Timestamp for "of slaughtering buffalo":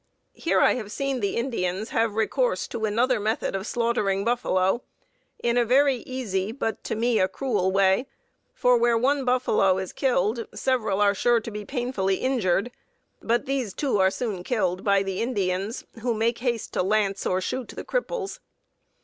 3.55-4.81